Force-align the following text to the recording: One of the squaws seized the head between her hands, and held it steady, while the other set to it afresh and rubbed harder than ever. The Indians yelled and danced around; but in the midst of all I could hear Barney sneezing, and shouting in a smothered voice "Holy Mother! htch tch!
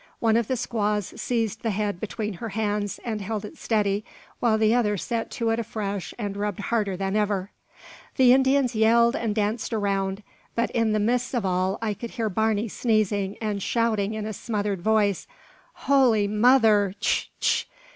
One 0.17 0.35
of 0.35 0.47
the 0.47 0.57
squaws 0.57 1.13
seized 1.21 1.61
the 1.61 1.69
head 1.69 1.99
between 1.99 2.33
her 2.41 2.49
hands, 2.49 2.99
and 3.05 3.21
held 3.21 3.45
it 3.45 3.55
steady, 3.59 4.03
while 4.39 4.57
the 4.57 4.73
other 4.73 4.97
set 4.97 5.29
to 5.33 5.51
it 5.51 5.59
afresh 5.59 6.11
and 6.17 6.35
rubbed 6.35 6.59
harder 6.59 6.97
than 6.97 7.15
ever. 7.15 7.51
The 8.15 8.33
Indians 8.33 8.73
yelled 8.73 9.15
and 9.15 9.35
danced 9.35 9.73
around; 9.73 10.23
but 10.55 10.71
in 10.71 10.93
the 10.93 10.99
midst 10.99 11.35
of 11.35 11.45
all 11.45 11.77
I 11.83 11.93
could 11.93 12.09
hear 12.09 12.29
Barney 12.31 12.67
sneezing, 12.67 13.37
and 13.39 13.61
shouting 13.61 14.15
in 14.15 14.25
a 14.25 14.33
smothered 14.33 14.81
voice 14.81 15.27
"Holy 15.85 16.27
Mother! 16.27 16.95
htch 16.99 17.27
tch! 17.39 17.67